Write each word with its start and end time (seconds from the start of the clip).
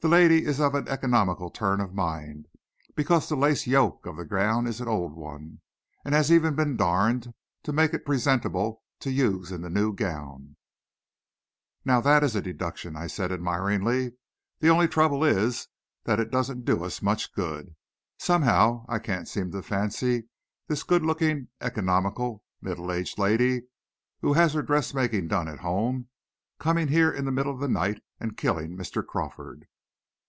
The 0.00 0.12
lady 0.12 0.44
is 0.44 0.60
of 0.60 0.76
an 0.76 0.86
economical 0.86 1.50
turn 1.50 1.80
of 1.80 1.92
mind, 1.92 2.46
because 2.94 3.28
the 3.28 3.34
lace 3.34 3.66
yoke 3.66 4.06
of 4.06 4.16
the 4.16 4.24
gown 4.24 4.68
is 4.68 4.80
an 4.80 4.86
old 4.86 5.14
one, 5.16 5.62
and 6.04 6.14
has 6.14 6.30
even 6.30 6.54
been 6.54 6.76
darned 6.76 7.34
to 7.64 7.72
make 7.72 7.92
it 7.92 8.04
presentable 8.06 8.84
to 9.00 9.10
use 9.10 9.50
in 9.50 9.62
the 9.62 9.68
new 9.68 9.92
gown." 9.92 10.54
"Now 11.84 12.00
that 12.02 12.22
is 12.22 12.34
deduction," 12.34 12.94
I 12.94 13.08
said 13.08 13.32
admiringly; 13.32 14.12
"the 14.60 14.68
only 14.70 14.86
trouble 14.86 15.24
is, 15.24 15.66
that 16.04 16.20
it 16.20 16.30
doesn't 16.30 16.64
do 16.64 16.84
us 16.84 17.02
much 17.02 17.34
good. 17.34 17.74
Somehow 18.16 18.86
I 18.88 19.00
can't 19.00 19.26
seem 19.26 19.50
to 19.50 19.60
fancy 19.60 20.28
this 20.68 20.84
good 20.84 21.02
looking, 21.02 21.48
economical, 21.60 22.44
middle 22.62 22.92
aged 22.92 23.18
lady, 23.18 23.62
who 24.20 24.34
has 24.34 24.52
her 24.52 24.62
dressmaking 24.62 25.26
done 25.26 25.48
at 25.48 25.58
home, 25.58 26.06
coming 26.60 26.86
here 26.86 27.10
in 27.10 27.24
the 27.24 27.32
middle 27.32 27.52
of 27.52 27.58
the 27.58 27.66
night 27.66 28.04
and 28.20 28.36
killing 28.36 28.76
Mr. 28.76 29.04
Crawford." 29.04 29.66